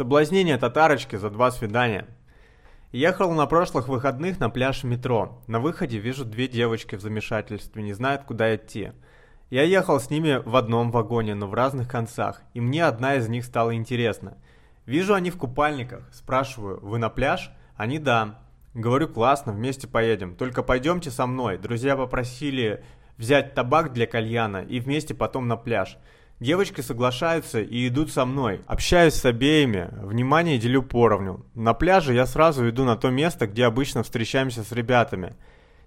Соблазнение 0.00 0.56
татарочки 0.56 1.16
за 1.16 1.28
два 1.28 1.50
свидания. 1.50 2.06
Ехал 2.90 3.32
на 3.32 3.44
прошлых 3.44 3.86
выходных 3.86 4.40
на 4.40 4.48
пляж 4.48 4.82
метро. 4.82 5.42
На 5.46 5.60
выходе 5.60 5.98
вижу 5.98 6.24
две 6.24 6.48
девочки 6.48 6.96
в 6.96 7.02
замешательстве, 7.02 7.82
не 7.82 7.92
знают, 7.92 8.24
куда 8.24 8.56
идти. 8.56 8.92
Я 9.50 9.64
ехал 9.64 10.00
с 10.00 10.08
ними 10.08 10.40
в 10.42 10.56
одном 10.56 10.90
вагоне, 10.90 11.34
но 11.34 11.46
в 11.46 11.52
разных 11.52 11.86
концах, 11.86 12.40
и 12.54 12.62
мне 12.62 12.86
одна 12.86 13.16
из 13.16 13.28
них 13.28 13.44
стала 13.44 13.74
интересна. 13.74 14.38
Вижу 14.86 15.12
они 15.12 15.30
в 15.30 15.36
купальниках, 15.36 16.08
спрашиваю, 16.14 16.80
вы 16.80 16.96
на 16.96 17.10
пляж? 17.10 17.52
Они 17.76 17.98
да. 17.98 18.38
Говорю, 18.72 19.06
классно, 19.06 19.52
вместе 19.52 19.86
поедем, 19.86 20.34
только 20.34 20.62
пойдемте 20.62 21.10
со 21.10 21.26
мной. 21.26 21.58
Друзья 21.58 21.94
попросили 21.94 22.82
взять 23.18 23.52
табак 23.52 23.92
для 23.92 24.06
кальяна 24.06 24.62
и 24.62 24.80
вместе 24.80 25.12
потом 25.12 25.46
на 25.46 25.58
пляж. 25.58 25.98
Девочки 26.40 26.80
соглашаются 26.80 27.60
и 27.60 27.86
идут 27.86 28.10
со 28.10 28.24
мной. 28.24 28.62
Общаюсь 28.66 29.12
с 29.12 29.26
обеими, 29.26 29.90
внимание 29.92 30.58
делю 30.58 30.82
поровню. 30.82 31.44
На 31.54 31.74
пляже 31.74 32.14
я 32.14 32.24
сразу 32.24 32.66
иду 32.70 32.84
на 32.84 32.96
то 32.96 33.10
место, 33.10 33.46
где 33.46 33.66
обычно 33.66 34.02
встречаемся 34.02 34.64
с 34.64 34.72
ребятами. 34.72 35.36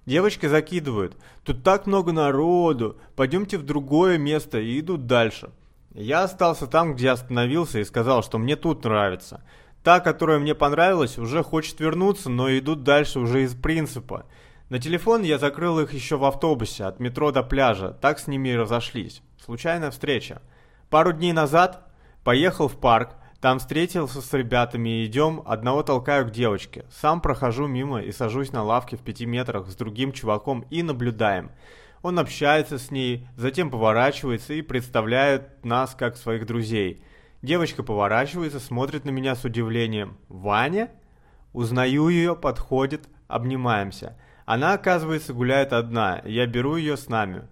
Девочки 0.05 0.45
закидывают. 0.45 1.17
Тут 1.43 1.63
так 1.63 1.87
много 1.87 2.11
народу. 2.11 2.97
Пойдемте 3.15 3.57
в 3.57 3.65
другое 3.65 4.19
место 4.19 4.59
и 4.59 4.79
идут 4.79 5.07
дальше. 5.07 5.49
Я 5.95 6.21
остался 6.21 6.67
там, 6.67 6.93
где 6.93 7.09
остановился 7.09 7.79
и 7.79 7.83
сказал, 7.83 8.21
что 8.21 8.37
мне 8.37 8.55
тут 8.55 8.83
нравится. 8.83 9.43
Та, 9.83 9.99
которая 9.99 10.37
мне 10.37 10.53
понравилась, 10.53 11.17
уже 11.17 11.41
хочет 11.41 11.79
вернуться, 11.79 12.29
но 12.29 12.55
идут 12.55 12.83
дальше 12.83 13.19
уже 13.19 13.41
из 13.41 13.55
принципа. 13.55 14.27
На 14.69 14.79
телефон 14.79 15.23
я 15.23 15.37
закрыл 15.37 15.79
их 15.79 15.93
еще 15.93 16.17
в 16.17 16.25
автобусе, 16.25 16.85
от 16.85 16.99
метро 16.99 17.31
до 17.31 17.43
пляжа, 17.43 17.91
так 17.91 18.19
с 18.19 18.27
ними 18.27 18.49
и 18.49 18.55
разошлись. 18.55 19.21
Случайная 19.43 19.91
встреча. 19.91 20.41
Пару 20.89 21.11
дней 21.11 21.33
назад 21.33 21.87
поехал 22.23 22.67
в 22.67 22.77
парк, 22.79 23.15
там 23.41 23.59
встретился 23.59 24.21
с 24.21 24.33
ребятами 24.33 25.01
и 25.01 25.05
идем, 25.05 25.43
одного 25.45 25.83
толкаю 25.83 26.25
к 26.25 26.31
девочке. 26.31 26.85
Сам 26.89 27.19
прохожу 27.19 27.67
мимо 27.67 28.01
и 28.01 28.11
сажусь 28.11 28.53
на 28.53 28.63
лавке 28.63 28.95
в 28.95 29.01
пяти 29.01 29.25
метрах 29.25 29.67
с 29.67 29.75
другим 29.75 30.13
чуваком 30.13 30.65
и 30.69 30.81
наблюдаем. 30.81 31.51
Он 32.01 32.19
общается 32.19 32.79
с 32.79 32.89
ней, 32.89 33.27
затем 33.35 33.69
поворачивается 33.69 34.53
и 34.53 34.61
представляет 34.61 35.63
нас 35.65 35.93
как 35.93 36.15
своих 36.15 36.45
друзей. 36.45 37.03
Девочка 37.41 37.83
поворачивается, 37.83 38.59
смотрит 38.59 39.03
на 39.03 39.09
меня 39.09 39.35
с 39.35 39.43
удивлением. 39.43 40.17
«Ваня?» 40.29 40.89
Узнаю 41.53 42.09
ее, 42.09 42.35
подходит, 42.35 43.07
обнимаемся. 43.27 44.17
Она, 44.45 44.73
оказывается, 44.73 45.33
гуляет 45.33 45.73
одна, 45.73 46.21
я 46.25 46.45
беру 46.45 46.75
ее 46.75 46.97
с 46.97 47.07
нами. 47.09 47.43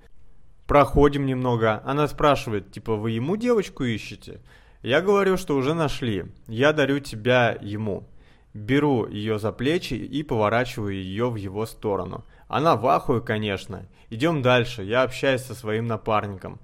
Проходим 0.67 1.25
немного. 1.25 1.81
Она 1.85 2.07
спрашивает, 2.07 2.71
типа, 2.71 2.95
вы 2.95 3.11
ему 3.11 3.35
девочку 3.35 3.83
ищете? 3.83 4.41
Я 4.81 5.01
говорю, 5.01 5.37
что 5.37 5.55
уже 5.55 5.73
нашли. 5.73 6.25
Я 6.47 6.73
дарю 6.73 6.99
тебя 6.99 7.57
ему. 7.61 8.07
Беру 8.53 9.07
ее 9.07 9.37
за 9.37 9.51
плечи 9.51 9.93
и 9.93 10.23
поворачиваю 10.23 10.93
ее 10.93 11.29
в 11.29 11.35
его 11.35 11.65
сторону. 11.65 12.25
Она 12.47 12.75
в 12.75 12.85
ахуе, 12.87 13.21
конечно. 13.21 13.85
Идем 14.09 14.41
дальше. 14.41 14.83
Я 14.83 15.03
общаюсь 15.03 15.41
со 15.41 15.55
своим 15.55 15.87
напарником. 15.87 16.59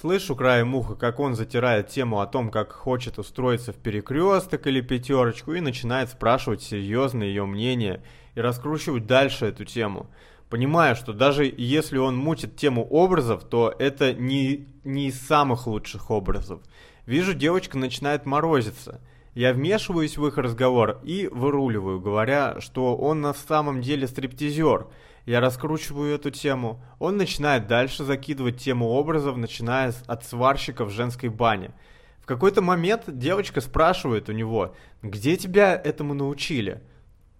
Слышу 0.00 0.34
краем 0.34 0.74
уха, 0.74 0.96
как 0.96 1.20
он 1.20 1.36
затирает 1.36 1.88
тему 1.88 2.20
о 2.20 2.26
том, 2.26 2.50
как 2.50 2.72
хочет 2.72 3.18
устроиться 3.18 3.72
в 3.72 3.76
перекресток 3.76 4.66
или 4.66 4.80
пятерочку, 4.80 5.54
и 5.54 5.60
начинает 5.60 6.10
спрашивать 6.10 6.62
серьезно 6.62 7.22
ее 7.22 7.46
мнение 7.46 8.02
и 8.34 8.40
раскручивать 8.40 9.06
дальше 9.06 9.46
эту 9.46 9.64
тему 9.64 10.08
понимая, 10.54 10.94
что 10.94 11.12
даже 11.12 11.52
если 11.56 11.98
он 11.98 12.16
мутит 12.16 12.54
тему 12.54 12.86
образов, 12.86 13.42
то 13.42 13.74
это 13.76 14.12
не, 14.12 14.68
не 14.84 15.08
из 15.08 15.20
самых 15.20 15.66
лучших 15.66 16.12
образов. 16.12 16.60
Вижу, 17.06 17.34
девочка 17.34 17.76
начинает 17.76 18.24
морозиться. 18.24 19.00
Я 19.34 19.52
вмешиваюсь 19.52 20.16
в 20.16 20.24
их 20.28 20.38
разговор 20.38 21.00
и 21.02 21.26
выруливаю, 21.26 22.00
говоря, 22.00 22.60
что 22.60 22.96
он 22.96 23.20
на 23.20 23.34
самом 23.34 23.82
деле 23.82 24.06
стриптизер. 24.06 24.86
Я 25.26 25.40
раскручиваю 25.40 26.14
эту 26.14 26.30
тему. 26.30 26.80
Он 27.00 27.16
начинает 27.16 27.66
дальше 27.66 28.04
закидывать 28.04 28.58
тему 28.58 28.90
образов, 28.90 29.36
начиная 29.36 29.92
от 30.06 30.24
сварщика 30.24 30.84
в 30.84 30.90
женской 30.90 31.30
бане. 31.30 31.72
В 32.20 32.26
какой-то 32.26 32.62
момент 32.62 33.02
девочка 33.08 33.60
спрашивает 33.60 34.28
у 34.28 34.32
него, 34.32 34.76
где 35.02 35.36
тебя 35.36 35.74
этому 35.74 36.14
научили? 36.14 36.80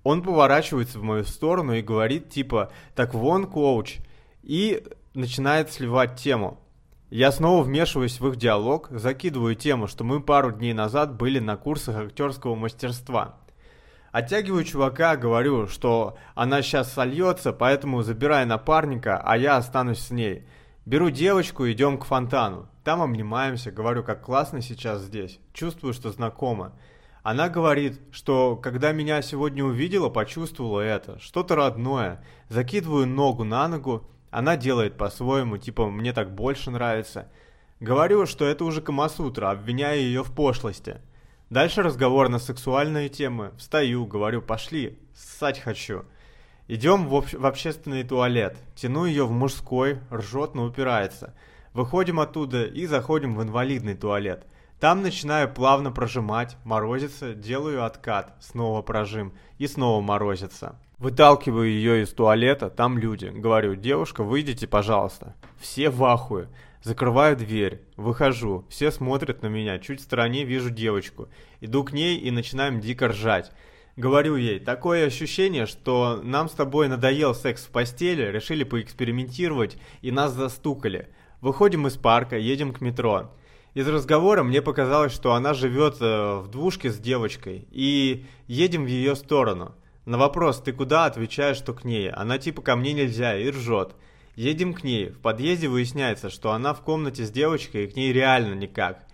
Он 0.05 0.23
поворачивается 0.23 1.01
в 1.01 1.03
мою 1.03 1.25
сторону 1.25 1.73
и 1.73 1.83
говорит 1.83 2.31
типа 2.31 2.71
«Так 2.95 3.15
вон, 3.15 3.47
коуч», 3.47 3.99
и 4.43 4.85
начинает 5.15 5.73
сливать 5.73 6.17
тему. 6.17 6.61
Я 7.11 7.33
снова 7.33 7.63
вмешиваюсь 7.63 8.21
в 8.21 8.29
их 8.29 8.37
диалог, 8.37 8.89
закидываю 8.91 9.55
тему, 9.55 9.87
что 9.87 10.05
мы 10.05 10.21
пару 10.21 10.53
дней 10.53 10.75
назад 10.75 11.15
были 11.15 11.39
на 11.39 11.57
курсах 11.57 11.97
актерского 11.97 12.55
мастерства. 12.55 13.37
Оттягиваю 14.13 14.65
чувака, 14.65 15.17
говорю, 15.17 15.67
что 15.67 16.19
она 16.35 16.63
сейчас 16.63 16.93
сольется, 16.93 17.53
поэтому 17.53 18.03
забирай 18.03 18.45
напарника, 18.45 19.21
а 19.21 19.37
я 19.37 19.57
останусь 19.57 20.01
с 20.01 20.11
ней. 20.11 20.47
Беру 20.87 21.11
девочку, 21.11 21.69
идем 21.71 21.99
к 21.99 22.05
фонтану. 22.05 22.69
Там 22.85 23.01
обнимаемся, 23.01 23.73
говорю, 23.73 24.05
как 24.05 24.23
классно 24.23 24.61
сейчас 24.61 25.01
здесь. 25.01 25.41
Чувствую, 25.53 25.95
что 25.95 26.13
знакомо. 26.13 26.73
Она 27.25 27.49
говорит, 27.49 28.03
что 28.13 28.55
когда 28.55 28.93
меня 28.93 29.23
сегодня 29.23 29.65
увидела, 29.65 30.11
почувствовала 30.11 30.81
это, 30.83 31.19
что-то 31.21 31.57
родное. 31.57 32.23
Закидываю 32.51 33.07
ногу 33.07 33.45
на 33.45 33.67
ногу, 33.67 34.07
она 34.31 34.59
делает 34.59 34.99
по-своему, 34.99 35.57
типа 35.57 35.89
«мне 35.91 36.13
так 36.13 36.35
больше 36.35 36.71
нравится». 36.71 37.33
Говорю, 37.81 38.27
что 38.27 38.45
это 38.45 38.67
уже 38.67 38.83
Камасутра, 38.83 39.51
обвиняя 39.51 39.97
ее 39.97 40.23
в 40.23 40.35
пошлости. 40.35 41.01
Дальше 41.49 41.83
разговор 41.83 42.29
на 42.29 42.39
сексуальные 42.39 43.09
темы. 43.09 43.53
Встаю, 43.57 44.05
говорю 44.05 44.43
«пошли, 44.43 44.99
ссать 45.15 45.61
хочу». 45.61 46.05
Идем 46.69 47.09
в, 47.09 47.17
об... 47.17 47.25
в 47.25 47.47
общественный 47.47 48.05
туалет. 48.05 48.59
Тяну 48.75 49.07
ее 49.07 49.25
в 49.25 49.31
мужской, 49.31 49.99
ржет, 50.13 50.55
но 50.55 50.65
упирается. 50.65 51.35
Выходим 51.73 52.21
оттуда 52.21 52.67
и 52.67 52.85
заходим 52.85 53.35
в 53.35 53.43
инвалидный 53.43 53.95
туалет. 53.95 54.47
Там 54.85 55.01
начинаю 55.01 55.49
плавно 55.49 55.91
прожимать, 55.91 56.59
морозиться, 56.63 57.33
делаю 57.33 57.87
откат, 57.87 58.35
снова 58.39 58.83
прожим 58.83 59.33
и 59.57 59.67
снова 59.67 60.03
морозится. 60.03 60.79
Выталкиваю 60.99 61.71
ее 61.71 62.03
из 62.03 62.13
туалета, 62.13 62.69
там 62.69 62.99
люди. 62.99 63.33
Говорю, 63.35 63.77
девушка, 63.77 64.23
выйдите, 64.23 64.67
пожалуйста. 64.67 65.37
Все 65.59 65.89
в 65.89 66.05
ахуе. 66.05 66.51
Закрываю 66.83 67.35
дверь, 67.35 67.81
выхожу, 67.97 68.67
все 68.69 68.91
смотрят 68.91 69.41
на 69.41 69.47
меня, 69.47 69.79
чуть 69.79 70.01
в 70.01 70.05
стороне 70.05 70.45
вижу 70.45 70.69
девочку. 70.69 71.29
Иду 71.63 71.83
к 71.83 71.95
ней 71.95 72.19
и 72.19 72.31
начинаем 72.31 72.79
дико 72.79 73.09
ржать. 73.09 73.53
Говорю 73.97 74.37
ей, 74.37 74.61
такое 74.61 75.07
ощущение, 75.07 75.65
что 75.65 76.21
нам 76.23 76.51
с 76.51 76.53
тобой 76.53 76.89
надоел 76.89 77.35
секс 77.35 77.65
в 77.65 77.71
постели, 77.71 78.31
решили 78.31 78.65
поэкспериментировать 78.65 79.79
и 80.03 80.11
нас 80.11 80.35
застукали. 80.35 81.09
Выходим 81.41 81.87
из 81.87 81.95
парка, 81.95 82.37
едем 82.37 82.75
к 82.75 82.83
метро. 82.83 83.31
Из 83.75 83.89
разговора 83.89 84.45
мне 84.45 84.63
показалось, 84.63 85.13
что 85.13 85.35
она 85.35 85.53
живет 85.53 85.97
э, 86.01 86.37
в 86.37 86.49
двушке 86.49 86.91
с 86.91 86.99
девочкой, 86.99 87.67
и 87.73 88.25
едем 88.47 88.85
в 88.85 88.89
ее 88.89 89.17
сторону. 89.17 89.75
На 90.07 90.17
вопрос 90.17 90.61
«ты 90.61 90.73
куда?» 90.73 91.07
отвечаю, 91.07 91.57
что 91.57 91.75
к 91.75 91.83
ней. 91.83 92.09
Она 92.09 92.39
типа 92.39 92.63
«ко 92.63 92.77
мне 92.77 92.93
нельзя» 92.93 93.37
и 93.37 93.51
ржет. 93.51 93.97
Едем 94.37 94.75
к 94.75 94.85
ней. 94.85 95.09
В 95.09 95.19
подъезде 95.19 95.67
выясняется, 95.67 96.31
что 96.31 96.53
она 96.53 96.73
в 96.73 96.83
комнате 96.83 97.25
с 97.25 97.33
девочкой 97.33 97.85
и 97.85 97.87
к 97.89 97.97
ней 97.97 98.13
реально 98.13 98.55
никак. 98.55 99.07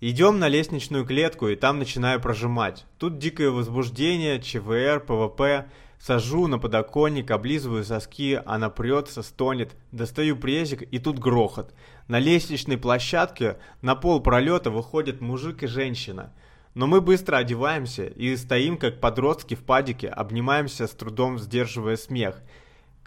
Идем 0.00 0.38
на 0.38 0.46
лестничную 0.46 1.04
клетку 1.04 1.48
и 1.48 1.56
там 1.56 1.80
начинаю 1.80 2.20
прожимать. 2.20 2.86
Тут 2.98 3.18
дикое 3.18 3.50
возбуждение, 3.50 4.40
ЧВР, 4.40 5.00
ПВП. 5.00 5.66
Сажу 5.98 6.46
на 6.46 6.60
подоконник, 6.60 7.32
облизываю 7.32 7.82
соски, 7.82 8.40
она 8.46 8.70
прется, 8.70 9.24
стонет. 9.24 9.74
Достаю 9.90 10.36
презик 10.36 10.82
и 10.82 11.00
тут 11.00 11.18
грохот. 11.18 11.74
На 12.06 12.20
лестничной 12.20 12.78
площадке 12.78 13.58
на 13.82 13.96
пол 13.96 14.20
пролета 14.20 14.70
выходят 14.70 15.20
мужик 15.20 15.64
и 15.64 15.66
женщина. 15.66 16.32
Но 16.74 16.86
мы 16.86 17.00
быстро 17.00 17.38
одеваемся 17.38 18.06
и 18.06 18.36
стоим 18.36 18.76
как 18.76 19.00
подростки 19.00 19.54
в 19.54 19.64
падике, 19.64 20.06
обнимаемся 20.06 20.86
с 20.86 20.90
трудом 20.92 21.40
сдерживая 21.40 21.96
смех. 21.96 22.40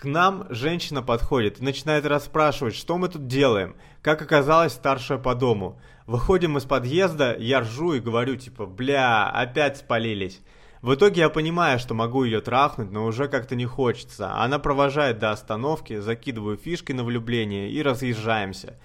К 0.02 0.06
нам 0.06 0.48
женщина 0.50 1.04
подходит 1.04 1.60
и 1.60 1.64
начинает 1.64 2.08
расспрашивать, 2.08 2.74
что 2.74 2.98
мы 2.98 3.08
тут 3.08 3.28
делаем. 3.28 3.76
Как 4.02 4.20
оказалось, 4.20 4.74
старшая 4.74 5.20
по 5.20 5.36
дому. 5.36 5.80
Выходим 6.08 6.58
из 6.58 6.64
подъезда, 6.64 7.36
я 7.38 7.60
ржу 7.60 7.94
и 7.94 8.00
говорю 8.00 8.36
типа 8.36 8.66
«Бля, 8.66 9.30
опять 9.30 9.78
спалились». 9.78 10.42
В 10.82 10.96
итоге 10.96 11.22
я 11.22 11.30
понимаю, 11.30 11.78
что 11.78 11.94
могу 11.94 12.24
ее 12.24 12.42
трахнуть, 12.42 12.90
но 12.90 13.06
уже 13.06 13.28
как-то 13.28 13.54
не 13.54 13.68
хочется. 13.68 14.34
Она 14.34 14.58
провожает 14.58 15.20
до 15.20 15.30
остановки, 15.30 16.00
закидываю 16.00 16.58
фишки 16.58 16.94
на 16.94 17.04
влюбление 17.04 17.70
и 17.70 17.84
разъезжаемся. 17.84 18.80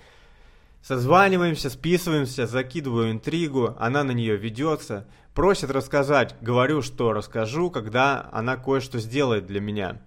Созваниваемся, 0.83 1.71
списываемся, 1.71 2.47
закидываю 2.47 3.11
интригу, 3.11 3.75
она 3.79 4.05
на 4.05 4.11
нее 4.11 4.37
ведется, 4.37 5.09
просит 5.33 5.71
рассказать, 5.71 6.37
говорю, 6.43 6.83
что 6.83 7.15
расскажу, 7.15 7.71
когда 7.71 8.29
она 8.33 8.59
кое-что 8.59 8.99
сделает 8.99 9.47
для 9.47 9.63
меня. 9.63 10.03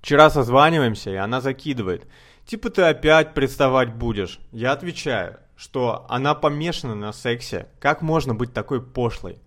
Вчера 0.00 0.30
созваниваемся, 0.30 1.10
и 1.10 1.16
она 1.16 1.40
закидывает. 1.40 2.06
Типа 2.46 2.70
ты 2.70 2.82
опять 2.82 3.34
приставать 3.34 3.94
будешь. 3.94 4.40
Я 4.50 4.72
отвечаю, 4.72 5.38
что 5.56 6.06
она 6.08 6.34
помешана 6.34 6.94
на 6.94 7.12
сексе. 7.12 7.68
Как 7.78 8.02
можно 8.02 8.34
быть 8.34 8.52
такой 8.52 8.82
пошлой? 8.82 9.38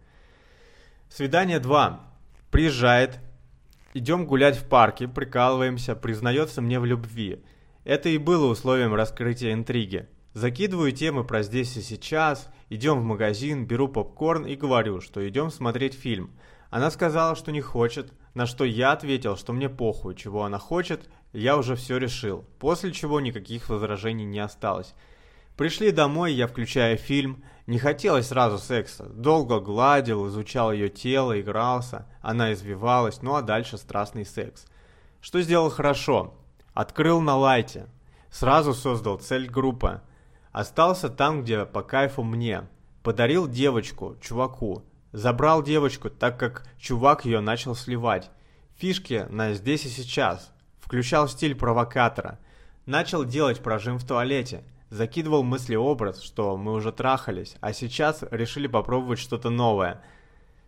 Свидание 1.10 1.60
2. 1.60 2.00
Приезжает, 2.52 3.20
идем 3.94 4.26
гулять 4.26 4.58
в 4.58 4.68
парке, 4.68 5.08
прикалываемся, 5.08 5.96
признается 5.96 6.62
мне 6.62 6.80
в 6.80 6.86
любви. 6.86 7.44
Это 7.84 8.10
и 8.10 8.18
было 8.18 8.46
условием 8.46 8.94
раскрытия 8.94 9.54
интриги. 9.54 10.08
Закидываю 10.34 10.92
темы 10.92 11.24
про 11.24 11.44
здесь 11.44 11.76
и 11.78 11.82
сейчас, 11.82 12.50
идем 12.70 13.00
в 13.00 13.04
магазин, 13.04 13.66
беру 13.66 13.88
попкорн 13.88 14.46
и 14.46 14.56
говорю, 14.56 15.02
что 15.02 15.28
идем 15.28 15.52
смотреть 15.52 15.94
фильм. 15.94 16.32
Она 16.70 16.90
сказала, 16.90 17.36
что 17.36 17.52
не 17.52 17.62
хочет, 17.62 18.14
на 18.34 18.46
что 18.46 18.64
я 18.64 18.92
ответил, 18.92 19.38
что 19.38 19.54
мне 19.54 19.70
похуй, 19.70 20.16
чего 20.16 20.44
она 20.44 20.60
хочет, 20.60 21.10
я 21.34 21.58
уже 21.58 21.76
все 21.76 21.98
решил, 21.98 22.46
после 22.60 22.92
чего 22.92 23.20
никаких 23.20 23.70
возражений 23.70 24.26
не 24.26 24.40
осталось. 24.40 24.94
Пришли 25.58 25.92
домой, 25.92 26.34
я 26.34 26.48
включаю 26.48 26.98
фильм, 26.98 27.44
не 27.68 27.78
хотелось 27.78 28.28
сразу 28.28 28.58
секса, 28.58 29.06
долго 29.06 29.60
гладил, 29.60 30.28
изучал 30.28 30.72
ее 30.72 30.90
тело, 30.90 31.40
игрался, 31.40 32.08
она 32.22 32.54
извивалась, 32.54 33.22
ну 33.22 33.36
а 33.36 33.44
дальше 33.44 33.78
страстный 33.78 34.26
секс. 34.26 34.66
Что 35.22 35.42
сделал 35.42 35.70
хорошо? 35.70 36.34
Открыл 36.74 37.22
на 37.22 37.38
лайте, 37.38 37.88
сразу 38.32 38.74
создал 38.74 39.20
цель 39.20 39.48
группы, 39.48 40.02
остался 40.52 41.10
там, 41.10 41.44
где 41.44 41.66
по 41.66 41.84
кайфу 41.84 42.24
мне, 42.24 42.68
подарил 43.04 43.48
девочку, 43.48 44.18
чуваку, 44.20 44.84
Забрал 45.14 45.62
девочку, 45.62 46.10
так 46.10 46.40
как 46.40 46.66
чувак 46.80 47.24
ее 47.24 47.40
начал 47.40 47.76
сливать. 47.76 48.32
Фишки 48.78 49.28
на 49.30 49.54
здесь 49.54 49.86
и 49.86 49.90
сейчас. 49.90 50.52
Включал 50.80 51.28
стиль 51.28 51.54
провокатора. 51.54 52.40
Начал 52.88 53.24
делать 53.24 53.62
прожим 53.62 54.00
в 54.00 54.06
туалете. 54.06 54.64
Закидывал 54.90 55.44
мыслеобраз, 55.44 56.22
что 56.22 56.58
мы 56.58 56.74
уже 56.74 56.92
трахались, 56.92 57.56
а 57.62 57.74
сейчас 57.74 58.24
решили 58.32 58.66
попробовать 58.66 59.20
что-то 59.20 59.52
новое. 59.52 60.04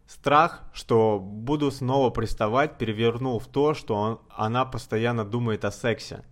Страх, 0.07 0.61
что 0.73 1.19
буду 1.19 1.71
снова 1.71 2.11
приставать, 2.11 2.77
перевернул 2.77 3.39
в 3.39 3.47
то, 3.47 3.73
что 3.73 3.95
он, 3.95 4.19
она 4.29 4.63
постоянно 4.65 5.25
думает 5.25 5.65
о 5.65 5.71
сексе. 5.71 6.23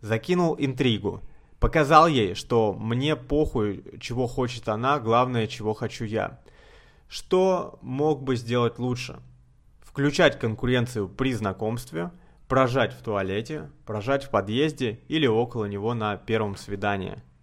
Закинул 0.00 0.56
интригу. 0.58 1.22
Показал 1.60 2.08
ей, 2.08 2.34
что 2.34 2.72
мне 2.72 3.14
похуй, 3.14 3.98
чего 4.00 4.26
хочет 4.26 4.68
она, 4.68 4.98
главное, 4.98 5.46
чего 5.46 5.72
хочу 5.72 6.04
я. 6.04 6.40
Что 7.14 7.78
мог 7.80 8.24
бы 8.24 8.34
сделать 8.34 8.80
лучше? 8.80 9.20
Включать 9.82 10.36
конкуренцию 10.36 11.08
при 11.08 11.32
знакомстве, 11.32 12.10
прожать 12.48 12.92
в 12.92 13.02
туалете, 13.04 13.70
прожать 13.86 14.24
в 14.24 14.30
подъезде 14.30 14.98
или 15.06 15.28
около 15.28 15.66
него 15.66 15.94
на 15.94 16.16
первом 16.16 16.56
свидании– 16.56 17.22